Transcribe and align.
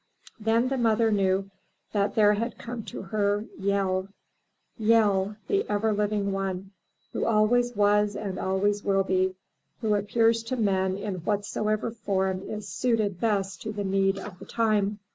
Then 0.39 0.69
the 0.69 0.79
mother 0.79 1.11
knew 1.11 1.51
that 1.91 2.15
there 2.15 2.33
had 2.33 2.57
come 2.57 2.81
to 2.85 3.03
her 3.03 3.45
Yehl— 3.59 4.07
^Yehl, 4.81 5.35
the 5.47 5.63
ever 5.69 5.93
living 5.93 6.31
one, 6.31 6.71
who 7.13 7.23
always 7.23 7.75
was 7.75 8.15
and 8.15 8.39
always 8.39 8.83
will 8.83 9.03
be, 9.03 9.35
who 9.81 9.93
appears 9.93 10.41
to 10.45 10.55
men 10.55 10.97
in 10.97 11.17
whatsoever 11.17 11.91
form 11.91 12.41
is 12.41 12.67
suited 12.67 13.19
best 13.21 13.61
to 13.61 13.71
the 13.71 13.83
need 13.83 14.17
of 14.17 14.39
the 14.39 14.45
time. 14.47 14.97